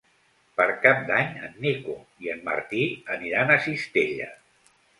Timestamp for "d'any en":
1.09-1.53